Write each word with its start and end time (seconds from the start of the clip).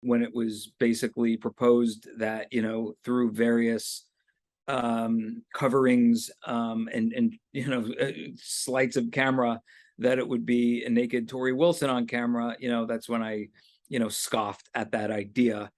when 0.00 0.22
it 0.22 0.34
was 0.34 0.72
basically 0.78 1.36
proposed 1.36 2.08
that 2.18 2.52
you 2.52 2.62
know 2.62 2.94
through 3.04 3.32
various 3.32 4.04
um 4.68 5.42
coverings 5.54 6.30
um 6.46 6.88
and 6.92 7.12
and 7.12 7.34
you 7.52 7.66
know 7.66 7.88
uh, 8.00 8.12
sleights 8.36 8.96
of 8.96 9.10
camera 9.10 9.60
that 9.98 10.18
it 10.18 10.28
would 10.28 10.46
be 10.46 10.84
a 10.84 10.90
naked 10.90 11.28
Torrie 11.28 11.56
Wilson 11.56 11.90
on 11.90 12.06
camera 12.06 12.56
you 12.60 12.68
know 12.68 12.86
that's 12.86 13.08
when 13.08 13.22
I 13.22 13.48
you 13.88 13.98
know 13.98 14.08
scoffed 14.08 14.68
at 14.74 14.92
that 14.92 15.10
idea 15.10 15.70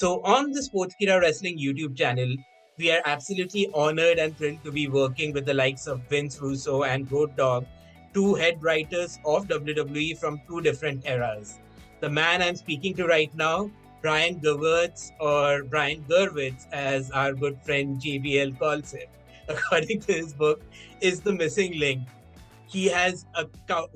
So 0.00 0.22
on 0.22 0.50
the 0.52 0.60
Sportskeeda 0.60 1.20
Wrestling 1.20 1.58
YouTube 1.58 1.94
channel, 1.94 2.34
we 2.78 2.90
are 2.90 3.02
absolutely 3.04 3.68
honored 3.74 4.18
and 4.18 4.34
thrilled 4.34 4.64
to 4.64 4.72
be 4.72 4.88
working 4.88 5.34
with 5.34 5.44
the 5.44 5.52
likes 5.52 5.86
of 5.86 6.00
Vince 6.08 6.40
Russo 6.40 6.84
and 6.84 7.12
Road 7.12 7.36
Dogg, 7.36 7.66
two 8.14 8.34
head 8.34 8.62
writers 8.62 9.18
of 9.26 9.46
WWE 9.48 10.16
from 10.16 10.40
two 10.48 10.62
different 10.62 11.06
eras. 11.06 11.58
The 12.00 12.08
man 12.08 12.40
I'm 12.40 12.56
speaking 12.56 12.94
to 12.94 13.06
right 13.06 13.30
now, 13.34 13.70
Brian 14.00 14.40
Gewirtz, 14.40 15.10
or 15.20 15.64
Brian 15.64 16.02
Gerwitz, 16.08 16.66
as 16.72 17.10
our 17.10 17.34
good 17.34 17.60
friend 17.60 18.00
JBL 18.00 18.58
calls 18.58 18.92
him, 18.92 19.08
according 19.50 20.00
to 20.00 20.14
his 20.14 20.32
book, 20.32 20.62
is 21.02 21.20
the 21.20 21.34
missing 21.34 21.78
link. 21.78 22.08
He 22.66 22.86
has 22.86 23.26
a 23.34 23.44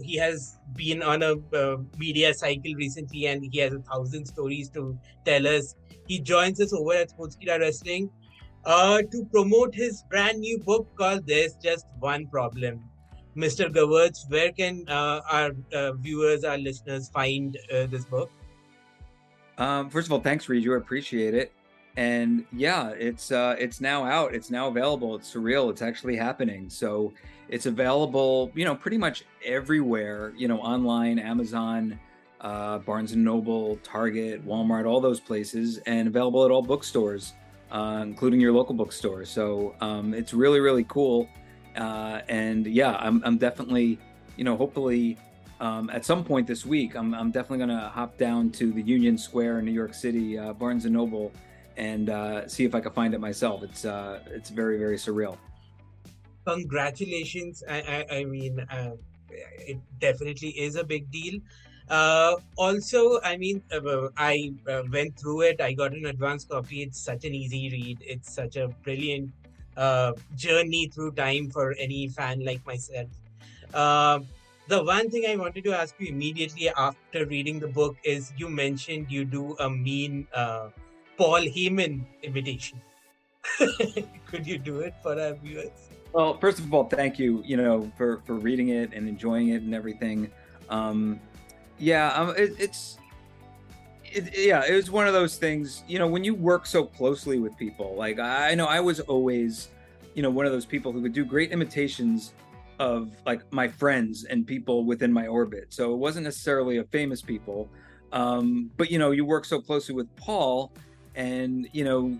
he 0.02 0.18
has 0.18 0.58
been 0.76 1.02
on 1.02 1.22
a 1.22 1.36
uh, 1.56 1.78
media 1.96 2.34
cycle 2.34 2.74
recently, 2.74 3.26
and 3.28 3.46
he 3.50 3.58
has 3.60 3.72
a 3.72 3.78
thousand 3.78 4.26
stories 4.26 4.68
to 4.70 4.98
tell 5.24 5.46
us 5.46 5.76
he 6.06 6.20
joins 6.20 6.60
us 6.60 6.72
over 6.72 6.94
at 6.94 7.10
Sportskeeda 7.10 7.60
Wrestling 7.60 8.10
uh, 8.64 9.02
to 9.02 9.24
promote 9.32 9.74
his 9.74 10.04
brand 10.10 10.40
new 10.40 10.58
book 10.58 10.88
called 10.96 11.26
There's 11.26 11.54
Just 11.62 11.86
One 11.98 12.26
Problem. 12.26 12.82
Mr. 13.36 13.68
Gewirtz, 13.68 14.30
where 14.30 14.52
can 14.52 14.84
uh, 14.88 15.20
our 15.30 15.50
uh, 15.72 15.92
viewers, 15.94 16.44
our 16.44 16.56
listeners 16.56 17.08
find 17.08 17.58
uh, 17.72 17.86
this 17.86 18.04
book? 18.04 18.30
Um, 19.58 19.90
first 19.90 20.06
of 20.06 20.12
all, 20.12 20.20
thanks, 20.20 20.46
Riju. 20.46 20.74
I 20.74 20.76
appreciate 20.78 21.34
it. 21.34 21.52
And 21.96 22.44
yeah, 22.52 22.90
it's 22.90 23.30
uh, 23.30 23.54
it's 23.58 23.80
now 23.80 24.04
out. 24.04 24.34
It's 24.34 24.50
now 24.50 24.68
available. 24.68 25.14
It's 25.14 25.32
surreal. 25.32 25.70
It's 25.70 25.82
actually 25.82 26.16
happening. 26.16 26.68
So 26.68 27.12
it's 27.48 27.66
available, 27.66 28.50
you 28.54 28.64
know, 28.64 28.74
pretty 28.74 28.98
much 28.98 29.24
everywhere. 29.44 30.32
You 30.36 30.48
know, 30.48 30.58
online, 30.58 31.20
Amazon, 31.20 31.98
uh, 32.44 32.78
Barnes 32.78 33.12
and 33.12 33.24
Noble, 33.24 33.76
Target, 33.82 34.46
Walmart, 34.46 34.86
all 34.86 35.00
those 35.00 35.18
places, 35.18 35.78
and 35.86 36.06
available 36.06 36.44
at 36.44 36.50
all 36.50 36.62
bookstores, 36.62 37.32
uh, 37.72 38.00
including 38.02 38.38
your 38.38 38.52
local 38.52 38.74
bookstore. 38.74 39.24
So 39.24 39.74
um, 39.80 40.12
it's 40.12 40.34
really, 40.34 40.60
really 40.60 40.84
cool. 40.84 41.26
Uh, 41.74 42.20
and 42.28 42.66
yeah, 42.66 42.96
I'm, 43.00 43.22
I'm 43.24 43.38
definitely, 43.38 43.98
you 44.36 44.44
know, 44.44 44.56
hopefully 44.56 45.16
um, 45.58 45.88
at 45.90 46.04
some 46.04 46.22
point 46.22 46.46
this 46.46 46.66
week, 46.66 46.94
I'm, 46.94 47.14
I'm 47.14 47.30
definitely 47.30 47.64
going 47.64 47.80
to 47.80 47.88
hop 47.88 48.18
down 48.18 48.50
to 48.52 48.70
the 48.72 48.82
Union 48.82 49.16
Square 49.16 49.60
in 49.60 49.64
New 49.64 49.72
York 49.72 49.94
City, 49.94 50.38
uh, 50.38 50.52
Barnes 50.52 50.84
and 50.84 50.92
Noble, 50.92 51.32
and 51.78 52.10
uh, 52.10 52.46
see 52.46 52.64
if 52.64 52.74
I 52.74 52.80
can 52.80 52.92
find 52.92 53.14
it 53.14 53.20
myself. 53.20 53.62
It's 53.62 53.84
uh, 53.84 54.20
it's 54.26 54.50
very, 54.50 54.78
very 54.78 54.96
surreal. 54.96 55.38
Congratulations! 56.46 57.64
I, 57.68 58.04
I, 58.10 58.16
I 58.18 58.24
mean, 58.24 58.64
it 59.66 59.78
definitely 59.98 60.50
is 60.50 60.76
a 60.76 60.84
big 60.84 61.10
deal. 61.10 61.40
Uh, 61.88 62.36
also, 62.56 63.20
I 63.22 63.36
mean, 63.36 63.62
uh, 63.72 64.08
I 64.16 64.52
uh, 64.68 64.82
went 64.90 65.18
through 65.18 65.42
it. 65.42 65.60
I 65.60 65.72
got 65.72 65.92
an 65.92 66.06
advance 66.06 66.44
copy. 66.44 66.82
It's 66.82 66.98
such 66.98 67.24
an 67.24 67.34
easy 67.34 67.68
read. 67.70 67.98
It's 68.00 68.32
such 68.32 68.56
a 68.56 68.68
brilliant 68.68 69.30
uh, 69.76 70.12
journey 70.36 70.88
through 70.88 71.12
time 71.12 71.50
for 71.50 71.74
any 71.78 72.08
fan 72.08 72.44
like 72.44 72.64
myself. 72.66 73.08
Uh, 73.72 74.20
the 74.68 74.82
one 74.82 75.10
thing 75.10 75.26
I 75.28 75.36
wanted 75.36 75.64
to 75.64 75.76
ask 75.76 75.94
you 75.98 76.08
immediately 76.08 76.70
after 76.70 77.26
reading 77.26 77.60
the 77.60 77.68
book 77.68 77.96
is 78.02 78.32
you 78.36 78.48
mentioned 78.48 79.10
you 79.10 79.24
do 79.24 79.54
a 79.60 79.68
mean 79.68 80.26
uh, 80.32 80.70
Paul 81.18 81.40
Heyman 81.40 82.06
imitation. 82.22 82.80
Could 84.26 84.46
you 84.46 84.56
do 84.56 84.80
it 84.80 84.94
for 85.02 85.20
our 85.20 85.34
viewers? 85.34 85.90
Well, 86.14 86.38
first 86.38 86.60
of 86.60 86.72
all, 86.72 86.84
thank 86.84 87.18
you, 87.18 87.42
you 87.44 87.56
know, 87.56 87.90
for 87.98 88.22
for 88.24 88.34
reading 88.34 88.68
it 88.68 88.94
and 88.94 89.08
enjoying 89.08 89.48
it 89.48 89.62
and 89.62 89.74
everything. 89.74 90.30
Um, 90.70 91.20
yeah, 91.78 92.08
um, 92.08 92.34
it, 92.36 92.54
it's 92.58 92.98
it, 94.04 94.32
yeah, 94.36 94.64
it 94.66 94.74
was 94.74 94.90
one 94.90 95.06
of 95.06 95.12
those 95.12 95.36
things. 95.36 95.82
You 95.88 95.98
know, 95.98 96.06
when 96.06 96.24
you 96.24 96.34
work 96.34 96.66
so 96.66 96.84
closely 96.84 97.38
with 97.38 97.56
people, 97.56 97.94
like 97.96 98.18
I 98.18 98.54
know 98.54 98.66
I 98.66 98.80
was 98.80 99.00
always, 99.00 99.68
you 100.14 100.22
know, 100.22 100.30
one 100.30 100.46
of 100.46 100.52
those 100.52 100.66
people 100.66 100.92
who 100.92 101.02
could 101.02 101.12
do 101.12 101.24
great 101.24 101.50
imitations 101.52 102.32
of 102.78 103.10
like 103.26 103.40
my 103.52 103.68
friends 103.68 104.24
and 104.24 104.46
people 104.46 104.84
within 104.84 105.12
my 105.12 105.26
orbit. 105.26 105.66
So 105.70 105.92
it 105.92 105.96
wasn't 105.96 106.24
necessarily 106.24 106.78
a 106.78 106.84
famous 106.84 107.22
people, 107.22 107.68
um, 108.12 108.70
but 108.76 108.90
you 108.90 108.98
know, 108.98 109.10
you 109.10 109.24
work 109.24 109.44
so 109.44 109.60
closely 109.60 109.94
with 109.94 110.14
Paul, 110.16 110.72
and 111.16 111.68
you 111.72 111.84
know, 111.84 112.16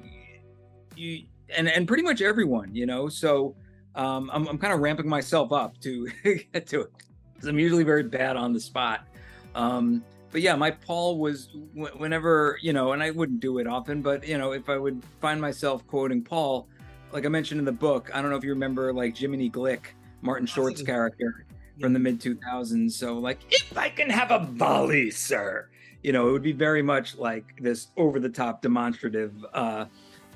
you 0.97 1.25
and 1.57 1.69
and 1.69 1.87
pretty 1.87 2.03
much 2.03 2.21
everyone, 2.21 2.75
you 2.75 2.87
know. 2.87 3.09
So 3.09 3.55
um, 3.95 4.31
I'm 4.33 4.49
I'm 4.49 4.59
kind 4.59 4.73
of 4.73 4.81
ramping 4.81 5.09
myself 5.09 5.53
up 5.53 5.79
to 5.81 6.09
get 6.53 6.67
to 6.69 6.83
it 6.83 6.93
because 7.35 7.49
I'm 7.49 7.59
usually 7.59 7.85
very 7.85 8.03
bad 8.03 8.37
on 8.37 8.53
the 8.53 8.61
spot. 8.61 9.07
Um, 9.55 10.05
but 10.31 10.41
yeah, 10.41 10.57
my 10.57 10.73
Paul 10.73 11.19
was 11.19 11.49
whenever 11.75 12.59
you 12.61 12.73
know, 12.73 12.93
and 12.93 13.03
I 13.03 13.11
wouldn't 13.11 13.41
do 13.41 13.59
it 13.59 13.67
often, 13.67 14.03
but 14.03 14.27
you 14.27 14.37
know, 14.37 14.53
if 14.53 14.69
I 14.69 14.77
would 14.77 15.03
find 15.21 15.41
myself 15.41 15.87
quoting 15.87 16.23
Paul, 16.23 16.67
like 17.13 17.25
I 17.25 17.29
mentioned 17.29 17.61
in 17.61 17.65
the 17.65 17.73
book, 17.73 18.11
I 18.13 18.21
don't 18.21 18.31
know 18.31 18.37
if 18.37 18.45
you 18.45 18.51
remember 18.51 18.93
like 18.93 19.17
Jiminy 19.17 19.49
Glick, 19.49 19.87
Martin 20.23 20.47
Short's 20.47 20.83
character 20.83 21.47
from 21.81 21.93
the 21.93 21.99
mid 21.99 22.21
2000s. 22.21 22.93
So 22.93 23.19
like, 23.19 23.39
if 23.51 23.77
I 23.79 23.89
can 23.89 24.11
have 24.11 24.31
a 24.33 24.41
volley, 24.41 25.11
sir, 25.11 25.69
you 26.03 26.13
know, 26.13 26.29
it 26.29 26.33
would 26.33 26.43
be 26.43 26.53
very 26.53 26.83
much 26.83 27.17
like 27.17 27.45
this 27.61 27.89
over 27.97 28.19
the 28.19 28.29
top 28.29 28.61
demonstrative, 28.63 29.33
uh, 29.55 29.87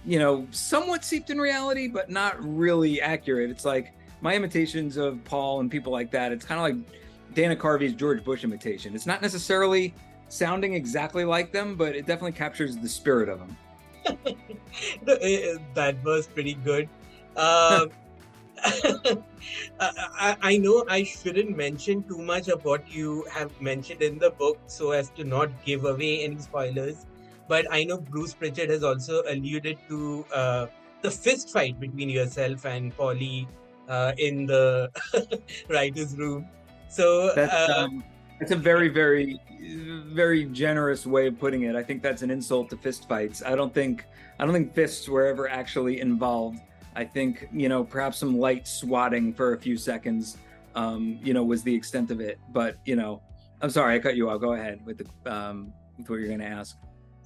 you 0.06 0.18
know, 0.18 0.46
somewhat 0.50 1.04
seeped 1.04 1.30
in 1.30 1.38
reality, 1.40 1.88
but 1.88 2.10
not 2.10 2.36
really 2.40 3.00
accurate. 3.00 3.50
It's 3.50 3.64
like 3.64 3.92
my 4.20 4.34
imitations 4.34 4.96
of 4.96 5.22
Paul 5.24 5.60
and 5.60 5.70
people 5.70 5.92
like 5.92 6.10
that. 6.12 6.32
It's 6.32 6.44
kind 6.44 6.60
of 6.60 6.78
like 6.78 6.92
Dana 7.34 7.56
Carvey's 7.56 7.94
George 7.94 8.25
Bush 8.25 8.44
imitation. 8.44 8.94
It's 8.94 9.06
not 9.06 9.22
necessarily 9.22 9.94
sounding 10.28 10.75
exactly 10.75 11.25
like 11.25 11.53
them, 11.53 11.77
but 11.77 11.94
it 11.94 12.06
definitely 12.06 12.33
captures 12.33 12.77
the 12.77 12.89
spirit 12.89 13.28
of 13.28 13.39
them. 13.39 13.56
that 15.05 15.97
was 16.05 16.27
pretty 16.27 16.55
good. 16.55 16.89
Uh, 17.37 17.87
I, 19.78 20.37
I, 20.43 20.56
know 20.59 20.84
I 20.89 21.05
shouldn't 21.05 21.56
mention 21.56 22.03
too 22.03 22.19
much 22.19 22.49
of 22.49 22.65
what 22.65 22.91
you 22.91 23.25
have 23.31 23.53
mentioned 23.60 24.03
in 24.03 24.19
the 24.19 24.31
book 24.31 24.59
so 24.66 24.91
as 24.91 25.10
to 25.10 25.22
not 25.22 25.49
give 25.65 25.84
away 25.84 26.25
any 26.25 26.39
spoilers. 26.39 27.06
But 27.47 27.66
I 27.71 27.84
know 27.84 27.99
Bruce 27.99 28.34
Pritchard 28.34 28.71
has 28.71 28.83
also 28.83 29.22
alluded 29.28 29.78
to 29.89 30.27
uh, 30.34 30.66
the 31.03 31.10
fist 31.10 31.50
fight 31.50 31.78
between 31.78 32.10
yourself 32.10 32.66
and 32.66 32.95
Paulie 32.97 33.47
uh, 33.89 34.12
in 34.19 34.47
the 34.47 34.91
writer's 35.69 36.16
room. 36.16 36.49
So 36.88 37.34
that's 37.34 37.53
uh, 37.53 37.75
um, 37.76 38.04
that's 38.38 38.53
a 38.53 38.56
very 38.56 38.88
very 38.88 39.41
very 40.12 40.44
generous 40.44 41.06
way 41.06 41.26
of 41.26 41.38
putting 41.38 41.62
it. 41.62 41.76
I 41.76 41.82
think 41.82 42.03
that's 42.03 42.22
an 42.22 42.31
insult 42.31 42.71
to 42.71 42.76
fistfights. 42.76 43.44
I 43.44 43.54
don't 43.54 43.72
think 43.72 44.04
I 44.38 44.44
don't 44.44 44.54
think 44.54 44.75
fists 44.75 45.09
were 45.09 45.27
ever 45.27 45.48
actually 45.48 46.00
involved. 46.00 46.60
I 46.97 47.04
think 47.04 47.48
you 47.53 47.69
know 47.69 47.84
perhaps 47.84 48.19
some 48.19 48.38
light 48.38 48.66
swatting 48.66 49.32
for 49.32 49.54
a 49.54 49.59
few 49.59 49.77
seconds, 49.77 50.38
um, 50.75 51.19
you 51.22 51.34
know, 51.34 51.44
was 51.44 51.62
the 51.62 51.75
extent 51.75 52.10
of 52.10 52.21
it. 52.21 52.38
But 52.53 52.78
you 52.84 52.97
know, 52.97 53.22
I'm 53.60 53.71
sorry 53.71 53.94
I 53.94 53.98
cut 53.98 54.16
you 54.16 54.31
off. 54.31 54.41
Go 54.41 54.53
ahead 54.53 54.84
with 54.84 54.98
the 54.98 55.32
um, 55.32 55.72
with 55.97 56.09
what 56.09 56.21
you're 56.21 56.28
going 56.28 56.41
to 56.41 56.47
ask. 56.47 56.77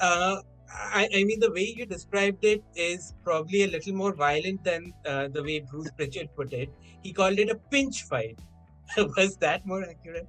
Uh, 0.01 0.37
I, 0.75 1.09
I, 1.15 1.25
mean, 1.25 1.39
the 1.39 1.53
way 1.53 1.75
you 1.77 1.87
described 1.87 2.45
it 2.45 2.65
is 2.75 3.15
probably 3.23 3.65
a 3.65 3.69
little 3.69 3.95
more 3.95 4.15
violent 4.15 4.65
than 4.65 4.93
uh, 5.07 5.29
the 5.29 5.43
way 5.43 5.61
Bruce 5.61 5.91
Pritchard 5.91 6.29
put 6.35 6.53
it. 6.53 6.71
He 7.03 7.13
called 7.13 7.39
it 7.39 7.51
a 7.51 7.57
pinch 7.71 8.05
fight. 8.05 8.39
was 9.17 9.37
that 9.37 9.67
more 9.67 9.83
accurate? 9.83 10.29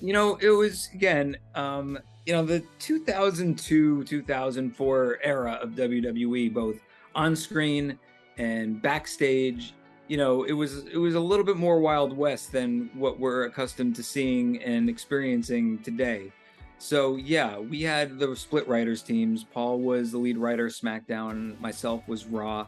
You 0.00 0.12
know, 0.12 0.36
it 0.36 0.50
was 0.50 0.88
again, 0.94 1.36
um, 1.54 1.98
you 2.26 2.32
know, 2.32 2.44
the 2.44 2.62
2002 2.78 4.04
2004 4.04 5.18
era 5.22 5.58
of 5.62 5.70
WWE, 5.70 6.52
both 6.52 6.76
on 7.14 7.36
screen 7.36 7.98
and 8.38 8.80
backstage. 8.82 9.74
You 10.08 10.16
know, 10.16 10.42
it 10.44 10.52
was 10.52 10.84
it 10.86 10.96
was 10.98 11.14
a 11.14 11.20
little 11.20 11.44
bit 11.44 11.56
more 11.56 11.80
Wild 11.80 12.16
West 12.16 12.52
than 12.52 12.90
what 12.94 13.18
we're 13.18 13.44
accustomed 13.44 13.96
to 13.96 14.02
seeing 14.02 14.62
and 14.62 14.88
experiencing 14.88 15.78
today. 15.82 16.32
So 16.78 17.14
yeah, 17.14 17.58
we 17.58 17.82
had 17.82 18.18
the 18.18 18.34
split 18.34 18.66
writers 18.66 19.02
teams. 19.02 19.44
Paul 19.44 19.78
was 19.78 20.10
the 20.10 20.18
lead 20.18 20.36
writer 20.36 20.66
SmackDown, 20.66 21.58
myself 21.60 22.06
was 22.08 22.26
Raw. 22.26 22.66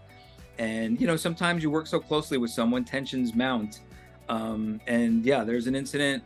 And 0.58 1.00
you 1.00 1.08
know, 1.08 1.16
sometimes 1.16 1.64
you 1.64 1.70
work 1.70 1.88
so 1.88 1.98
closely 1.98 2.38
with 2.38 2.52
someone, 2.52 2.84
tensions 2.84 3.34
mount. 3.34 3.80
Um, 4.28 4.80
and 4.86 5.24
yeah, 5.24 5.44
there's 5.44 5.66
an 5.66 5.74
incident. 5.74 6.22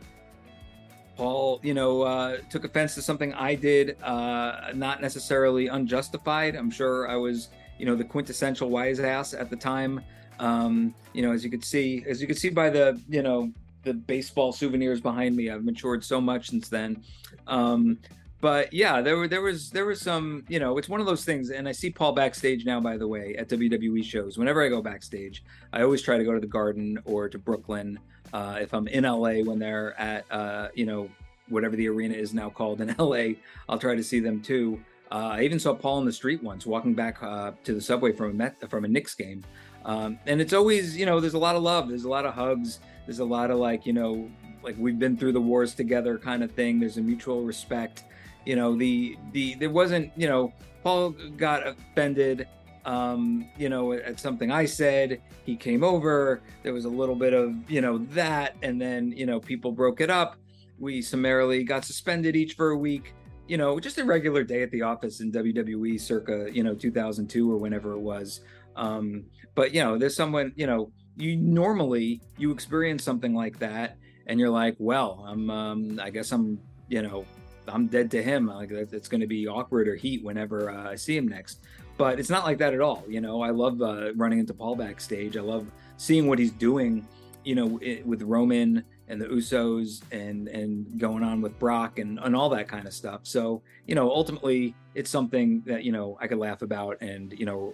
Paul, 1.17 1.59
you 1.63 1.73
know, 1.73 2.03
uh, 2.03 2.37
took 2.49 2.63
offense 2.63 2.95
to 2.95 3.01
something 3.01 3.33
I 3.33 3.55
did, 3.55 4.01
uh, 4.01 4.71
not 4.73 5.01
necessarily 5.01 5.67
unjustified. 5.67 6.55
I'm 6.55 6.71
sure 6.71 7.09
I 7.09 7.17
was 7.17 7.49
you 7.79 7.85
know, 7.85 7.95
the 7.95 8.03
quintessential 8.03 8.69
wise 8.69 8.99
ass 8.99 9.33
at 9.33 9.49
the 9.49 9.55
time. 9.55 10.01
Um, 10.39 10.93
you 11.13 11.21
know, 11.21 11.31
as 11.31 11.43
you 11.43 11.49
could 11.49 11.63
see, 11.63 12.03
as 12.07 12.21
you 12.21 12.27
could 12.27 12.37
see 12.37 12.49
by 12.49 12.69
the, 12.69 13.01
you 13.09 13.23
know, 13.23 13.51
the 13.83 13.93
baseball 13.93 14.51
souvenirs 14.51 15.01
behind 15.01 15.35
me, 15.35 15.49
I've 15.49 15.63
matured 15.63 16.03
so 16.03 16.21
much 16.21 16.49
since 16.49 16.67
then. 16.67 17.01
Um, 17.47 17.97
but 18.41 18.71
yeah, 18.71 19.01
there 19.01 19.17
were 19.17 19.27
there 19.27 19.41
was 19.41 19.69
there 19.69 19.85
was 19.85 19.99
some, 19.99 20.45
you 20.47 20.59
know, 20.59 20.77
it's 20.77 20.87
one 20.87 21.01
of 21.01 21.05
those 21.05 21.25
things. 21.25 21.49
And 21.49 21.67
I 21.67 21.73
see 21.73 21.89
Paul 21.89 22.13
backstage 22.13 22.65
now, 22.65 22.79
by 22.79 22.97
the 22.97 23.07
way, 23.07 23.35
at 23.37 23.49
WWE 23.49 24.03
shows. 24.03 24.37
Whenever 24.37 24.63
I 24.63 24.69
go 24.69 24.81
backstage, 24.81 25.43
I 25.73 25.81
always 25.81 26.01
try 26.01 26.17
to 26.17 26.23
go 26.23 26.33
to 26.33 26.39
the 26.39 26.47
Garden 26.47 26.99
or 27.05 27.27
to 27.27 27.37
Brooklyn. 27.37 27.99
Uh, 28.31 28.59
if 28.61 28.73
I'm 28.73 28.87
in 28.87 29.03
LA 29.03 29.41
when 29.41 29.59
they're 29.59 29.99
at, 29.99 30.25
uh, 30.31 30.69
you 30.73 30.85
know, 30.85 31.09
whatever 31.49 31.75
the 31.75 31.89
arena 31.89 32.13
is 32.13 32.33
now 32.33 32.49
called 32.49 32.79
in 32.79 32.95
LA, 32.99 33.33
I'll 33.67 33.79
try 33.79 33.95
to 33.95 34.03
see 34.03 34.19
them 34.19 34.41
too. 34.41 34.79
Uh, 35.11 35.31
I 35.33 35.41
even 35.41 35.59
saw 35.59 35.73
Paul 35.73 35.99
in 35.99 36.05
the 36.05 36.11
street 36.11 36.41
once, 36.43 36.65
walking 36.65 36.93
back 36.93 37.21
uh, 37.23 37.51
to 37.63 37.73
the 37.73 37.81
subway 37.81 38.13
from 38.13 38.29
a 38.29 38.33
Met, 38.33 38.69
from 38.69 38.85
a 38.85 38.87
Knicks 38.87 39.15
game, 39.15 39.43
um, 39.83 40.19
and 40.27 40.39
it's 40.39 40.53
always 40.53 40.95
you 40.95 41.07
know 41.07 41.19
there's 41.19 41.33
a 41.33 41.39
lot 41.39 41.55
of 41.55 41.63
love, 41.63 41.89
there's 41.89 42.03
a 42.03 42.09
lot 42.09 42.27
of 42.27 42.35
hugs, 42.35 42.79
there's 43.07 43.17
a 43.17 43.25
lot 43.25 43.49
of 43.49 43.57
like 43.57 43.87
you 43.87 43.93
know 43.93 44.29
like 44.61 44.75
we've 44.77 44.99
been 44.99 45.17
through 45.17 45.31
the 45.31 45.41
wars 45.41 45.73
together 45.73 46.19
kind 46.19 46.43
of 46.43 46.51
thing. 46.51 46.79
There's 46.79 46.97
a 46.97 47.01
mutual 47.01 47.41
respect. 47.41 48.03
You 48.45 48.55
know 48.55 48.75
the 48.75 49.17
the 49.31 49.55
there 49.55 49.69
wasn't 49.69 50.11
you 50.15 50.27
know 50.27 50.53
Paul 50.83 51.11
got 51.37 51.67
offended 51.67 52.47
um, 52.85 53.47
you 53.57 53.69
know, 53.69 53.93
at 53.93 54.19
something 54.19 54.51
I 54.51 54.65
said. 54.65 55.21
He 55.45 55.55
came 55.55 55.83
over. 55.83 56.41
There 56.63 56.73
was 56.73 56.85
a 56.85 56.89
little 56.89 57.13
bit 57.13 57.33
of, 57.33 57.53
you 57.69 57.81
know, 57.81 57.99
that. 58.11 58.55
And 58.63 58.81
then, 58.81 59.11
you 59.11 59.25
know, 59.27 59.39
people 59.39 59.71
broke 59.71 60.01
it 60.01 60.09
up. 60.09 60.37
We 60.79 61.01
summarily 61.01 61.63
got 61.65 61.85
suspended 61.85 62.35
each 62.35 62.53
for 62.53 62.69
a 62.69 62.77
week 62.77 63.13
you 63.49 63.57
know, 63.57 63.79
just 63.79 63.97
a 63.97 64.05
regular 64.05 64.43
day 64.43 64.61
at 64.61 64.69
the 64.69 64.83
office 64.83 65.21
in 65.21 65.31
WWE 65.31 65.99
circa, 65.99 66.49
you 66.53 66.63
know, 66.63 66.75
2002 66.75 67.51
or 67.51 67.57
whenever 67.57 67.93
it 67.93 67.99
was. 67.99 68.41
Um, 68.75 69.25
but 69.55 69.73
you 69.73 69.83
know, 69.83 69.97
there's 69.97 70.15
someone, 70.15 70.53
you 70.55 70.67
know, 70.67 70.91
you 71.17 71.35
normally 71.35 72.21
you 72.37 72.51
experience 72.51 73.03
something 73.03 73.33
like 73.33 73.57
that 73.57 73.97
and 74.27 74.39
you're 74.39 74.51
like, 74.51 74.75
well, 74.77 75.25
I'm, 75.27 75.49
um, 75.49 75.99
I 76.01 76.11
guess 76.11 76.31
I'm, 76.31 76.59
you 76.89 77.01
know, 77.01 77.25
I'm 77.71 77.87
dead 77.87 78.11
to 78.11 78.23
him. 78.23 78.47
Like 78.47 78.71
it's 78.71 79.07
going 79.07 79.21
to 79.21 79.27
be 79.27 79.47
awkward 79.47 79.87
or 79.87 79.95
heat 79.95 80.23
whenever 80.23 80.69
uh, 80.69 80.91
I 80.91 80.95
see 80.95 81.17
him 81.17 81.27
next. 81.27 81.61
But 81.97 82.19
it's 82.19 82.29
not 82.29 82.45
like 82.45 82.57
that 82.59 82.73
at 82.73 82.79
all. 82.79 83.03
You 83.07 83.21
know, 83.21 83.41
I 83.41 83.49
love 83.49 83.81
uh, 83.81 84.13
running 84.15 84.39
into 84.39 84.53
Paul 84.53 84.75
backstage. 84.75 85.35
I 85.35 85.41
love 85.41 85.67
seeing 85.97 86.27
what 86.27 86.39
he's 86.39 86.51
doing. 86.51 87.07
You 87.43 87.55
know, 87.55 87.79
it, 87.81 88.05
with 88.05 88.21
Roman 88.21 88.83
and 89.07 89.19
the 89.19 89.25
Usos 89.25 90.01
and 90.11 90.47
and 90.47 90.99
going 90.99 91.23
on 91.23 91.41
with 91.41 91.57
Brock 91.59 91.99
and 91.99 92.19
and 92.19 92.35
all 92.35 92.49
that 92.49 92.67
kind 92.67 92.87
of 92.87 92.93
stuff. 92.93 93.21
So 93.23 93.61
you 93.85 93.95
know, 93.95 94.09
ultimately, 94.09 94.75
it's 94.95 95.09
something 95.09 95.61
that 95.65 95.83
you 95.83 95.91
know 95.91 96.17
I 96.21 96.27
could 96.27 96.37
laugh 96.37 96.61
about 96.61 97.01
and 97.01 97.33
you 97.37 97.45
know 97.45 97.73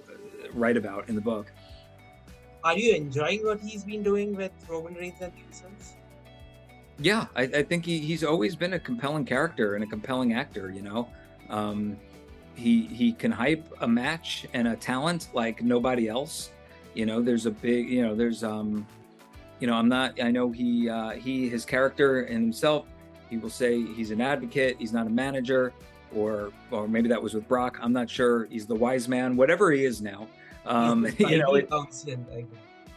write 0.53 0.77
about 0.77 1.09
in 1.09 1.15
the 1.15 1.21
book. 1.21 1.51
Are 2.63 2.77
you 2.77 2.95
enjoying 2.95 3.45
what 3.45 3.59
he's 3.59 3.83
been 3.83 4.01
doing 4.01 4.35
with 4.35 4.51
Roman 4.67 4.95
Reigns 4.95 5.21
and 5.21 5.31
the 5.33 5.55
Usos? 5.55 5.93
Yeah, 6.99 7.27
I, 7.35 7.43
I 7.43 7.63
think 7.63 7.85
he, 7.85 7.99
he's 7.99 8.23
always 8.23 8.55
been 8.55 8.73
a 8.73 8.79
compelling 8.79 9.25
character 9.25 9.75
and 9.75 9.83
a 9.83 9.87
compelling 9.87 10.33
actor. 10.33 10.71
You 10.71 10.81
know, 10.81 11.09
um, 11.49 11.97
he 12.55 12.85
he 12.87 13.11
can 13.11 13.31
hype 13.31 13.67
a 13.81 13.87
match 13.87 14.45
and 14.53 14.67
a 14.67 14.75
talent 14.75 15.29
like 15.33 15.61
nobody 15.61 16.07
else. 16.07 16.51
You 16.93 17.05
know, 17.05 17.21
there's 17.21 17.45
a 17.45 17.51
big 17.51 17.89
you 17.89 18.01
know 18.01 18.15
there's 18.15 18.43
um 18.43 18.87
you 19.59 19.67
know, 19.67 19.73
I'm 19.73 19.87
not. 19.87 20.21
I 20.21 20.31
know 20.31 20.51
he 20.51 20.89
uh, 20.89 21.11
he 21.11 21.47
his 21.49 21.65
character 21.65 22.23
and 22.23 22.43
himself. 22.43 22.85
He 23.29 23.37
will 23.37 23.49
say 23.49 23.83
he's 23.83 24.11
an 24.11 24.21
advocate. 24.21 24.75
He's 24.77 24.93
not 24.93 25.07
a 25.07 25.09
manager, 25.09 25.73
or 26.13 26.51
or 26.71 26.87
maybe 26.87 27.07
that 27.09 27.21
was 27.21 27.33
with 27.33 27.47
Brock. 27.47 27.77
I'm 27.81 27.93
not 27.93 28.09
sure. 28.09 28.45
He's 28.45 28.65
the 28.65 28.75
wise 28.75 29.07
man, 29.07 29.35
whatever 29.35 29.71
he 29.71 29.85
is 29.85 30.01
now. 30.01 30.27
Um, 30.65 31.07
you 31.17 31.37
know, 31.37 31.55
it, 31.55 31.69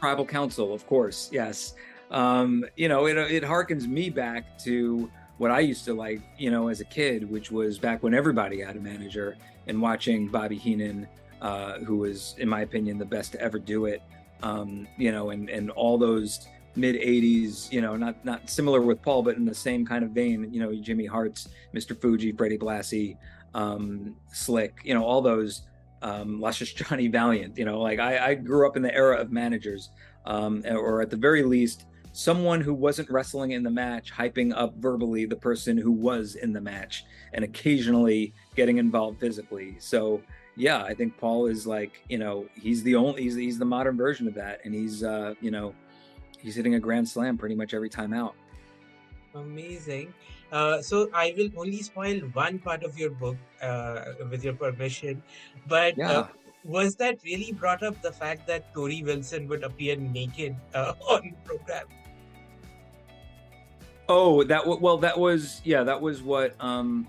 tribal 0.01 0.27
council, 0.27 0.75
of 0.75 0.87
course. 0.87 1.31
Yes. 1.33 1.75
Um, 2.11 2.65
you 2.77 2.89
know, 2.89 3.07
it 3.07 3.17
it 3.17 3.43
harkens 3.43 3.87
me 3.87 4.11
back 4.11 4.59
to 4.61 5.11
what 5.37 5.51
I 5.51 5.61
used 5.61 5.85
to 5.85 5.95
like, 5.95 6.21
you 6.37 6.51
know, 6.51 6.69
as 6.69 6.81
a 6.81 6.85
kid, 6.85 7.31
which 7.31 7.51
was 7.51 7.79
back 7.79 8.03
when 8.03 8.15
everybody 8.15 8.61
had 8.61 8.77
a 8.77 8.81
manager, 8.81 9.37
and 9.67 9.81
watching 9.81 10.29
Bobby 10.29 10.57
Heenan, 10.57 11.07
uh, 11.41 11.79
who 11.81 11.99
was, 11.99 12.35
in 12.39 12.49
my 12.49 12.63
opinion, 12.63 12.99
the 12.99 13.05
best 13.05 13.33
to 13.33 13.41
ever 13.41 13.59
do 13.59 13.85
it 13.85 14.03
um, 14.43 14.87
you 14.97 15.13
know, 15.13 15.31
and 15.31 15.49
and 15.51 15.71
all 15.71 15.99
those 15.99 16.47
mid 16.77 16.97
80s, 16.97 17.73
you 17.73 17.81
know, 17.81 17.97
not 17.97 18.25
not 18.25 18.49
similar 18.49 18.81
with 18.81 19.03
Paul, 19.03 19.23
but 19.23 19.37
in 19.37 19.45
the 19.45 19.55
same 19.55 19.87
kind 19.87 20.05
of 20.05 20.11
vein, 20.11 20.53
you 20.53 20.61
know, 20.61 20.75
Jimmy 20.75 21.07
Hart's, 21.07 21.49
Mr. 21.75 22.01
Fuji, 22.01 22.33
Freddie 22.33 22.59
Blassie, 22.59 23.17
um, 23.55 24.17
Slick, 24.33 24.81
you 24.85 24.95
know, 24.95 25.05
all 25.05 25.21
those 25.21 25.63
um, 26.03 26.41
luscious 26.41 26.73
Johnny 26.75 27.09
Valiant, 27.09 27.59
you 27.59 27.65
know, 27.65 27.81
like 27.81 27.99
I, 27.99 28.31
I 28.31 28.35
grew 28.35 28.67
up 28.67 28.77
in 28.77 28.83
the 28.83 28.95
era 28.95 29.17
of 29.17 29.33
managers, 29.33 29.91
um, 30.27 30.63
or 30.69 31.01
at 31.01 31.11
the 31.11 31.17
very 31.17 31.43
least, 31.43 31.87
someone 32.19 32.61
who 32.61 32.75
wasn't 32.75 33.09
wrestling 33.11 33.53
in 33.53 33.63
the 33.63 33.71
match, 33.71 34.13
hyping 34.13 34.53
up 34.53 34.75
verbally 34.79 35.25
the 35.25 35.37
person 35.37 35.79
who 35.79 35.93
was 35.93 36.35
in 36.35 36.53
the 36.53 36.61
match, 36.61 37.05
and 37.33 37.45
occasionally 37.45 38.35
getting 38.57 38.79
involved 38.79 39.21
physically. 39.21 39.77
So 39.79 40.21
yeah, 40.57 40.83
I 40.83 40.95
think 40.95 41.17
Paul 41.17 41.47
is 41.47 41.65
like, 41.65 42.03
you 42.09 42.19
know, 42.19 42.47
he's 42.61 42.83
the 42.83 42.97
only, 42.97 43.23
he's, 43.23 43.37
he's 43.37 43.57
the 43.57 43.65
modern 43.65 43.97
version 43.97 44.27
of 44.27 44.35
that. 44.35 44.59
And 44.65 44.75
he's, 44.75 45.05
uh, 45.05 45.35
you 45.41 45.53
know, 45.53 45.77
he's 46.41 46.57
hitting 46.57 46.75
a 46.75 46.81
grand 46.81 47.09
slam 47.09 47.39
pretty 47.39 47.55
much 47.55 47.73
every 47.73 47.89
time 47.89 48.13
out. 48.13 48.35
Amazing. 49.37 50.13
Uh, 50.51 50.83
so 50.83 51.09
I 51.15 51.35
will 51.37 51.51
only 51.57 51.83
spoil 51.83 52.19
one 52.33 52.59
part 52.59 52.83
of 52.83 52.99
your 52.99 53.11
book 53.11 53.37
uh, 53.63 54.07
with 54.29 54.43
your 54.43 54.55
permission. 54.55 55.23
But 55.69 55.93
uh, 55.93 56.03
yeah. 56.03 56.11
uh, 56.11 56.29
was 56.65 56.97
that 56.97 57.23
really 57.23 57.53
brought 57.53 57.85
up 57.85 58.03
the 58.03 58.11
fact 58.11 58.49
that 58.49 58.75
Torrie 58.75 59.05
Wilson 59.05 59.47
would 59.47 59.63
appear 59.63 59.95
naked 59.95 60.57
uh, 60.75 60.95
on 61.09 61.23
the 61.23 61.49
program? 61.49 61.87
Oh, 64.09 64.43
that 64.45 64.67
well, 64.67 64.97
that 64.99 65.19
was 65.19 65.61
yeah, 65.65 65.83
that 65.83 66.01
was 66.01 66.23
what 66.23 66.55
um, 66.61 67.07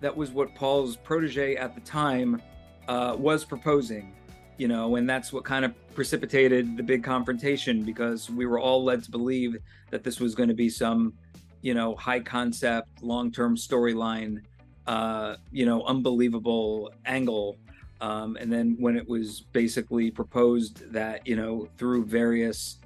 that 0.00 0.16
was 0.16 0.30
what 0.30 0.54
Paul's 0.54 0.96
protege 0.96 1.56
at 1.56 1.74
the 1.74 1.80
time 1.82 2.40
uh, 2.88 3.14
was 3.18 3.44
proposing, 3.44 4.14
you 4.56 4.66
know, 4.66 4.96
and 4.96 5.08
that's 5.08 5.30
what 5.32 5.44
kind 5.44 5.64
of 5.64 5.74
precipitated 5.94 6.76
the 6.76 6.82
big 6.82 7.04
confrontation 7.04 7.82
because 7.82 8.30
we 8.30 8.46
were 8.46 8.58
all 8.58 8.82
led 8.82 9.04
to 9.04 9.10
believe 9.10 9.56
that 9.90 10.02
this 10.02 10.20
was 10.20 10.34
going 10.34 10.48
to 10.48 10.54
be 10.54 10.70
some, 10.70 11.12
you 11.60 11.74
know, 11.74 11.94
high 11.96 12.20
concept, 12.20 13.02
long 13.02 13.30
term 13.30 13.54
storyline, 13.54 14.40
uh, 14.86 15.36
you 15.50 15.66
know, 15.66 15.82
unbelievable 15.84 16.90
angle. 17.04 17.58
Um, 18.00 18.36
and 18.40 18.50
then 18.50 18.76
when 18.80 18.96
it 18.96 19.06
was 19.06 19.42
basically 19.52 20.10
proposed 20.10 20.90
that, 20.92 21.26
you 21.26 21.36
know, 21.36 21.68
through 21.76 22.06
various 22.06 22.78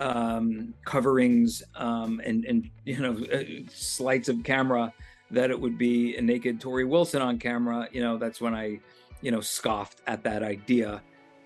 um, 0.00 0.74
coverings 0.84 1.62
um, 1.76 2.20
and, 2.24 2.44
and, 2.44 2.70
you 2.84 2.98
know, 2.98 3.16
uh, 3.32 3.44
slights 3.72 4.28
of 4.28 4.42
camera, 4.42 4.92
that 5.30 5.50
it 5.50 5.60
would 5.60 5.78
be 5.78 6.16
a 6.16 6.22
naked 6.22 6.60
Torrie 6.60 6.88
Wilson 6.88 7.22
on 7.22 7.38
camera, 7.38 7.88
you 7.92 8.00
know, 8.00 8.18
that's 8.18 8.40
when 8.40 8.54
I 8.54 8.80
you 9.22 9.30
know, 9.30 9.40
scoffed 9.40 10.00
at 10.06 10.22
that 10.24 10.42
idea 10.42 11.02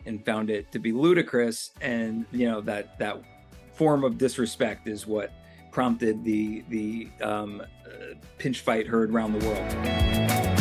and 0.06 0.24
found 0.24 0.50
it 0.50 0.70
to 0.72 0.78
be 0.78 0.92
ludicrous. 0.92 1.72
And, 1.80 2.26
you 2.30 2.48
know, 2.48 2.60
that, 2.62 2.98
that 2.98 3.22
form 3.72 4.04
of 4.04 4.18
disrespect 4.18 4.86
is 4.86 5.06
what 5.06 5.32
prompted 5.72 6.24
the, 6.24 6.64
the 6.68 7.08
um, 7.22 7.60
uh, 7.60 8.14
pinch 8.38 8.60
fight 8.60 8.86
heard 8.86 9.10
around 9.10 9.38
the 9.38 9.46
world. 9.46 10.53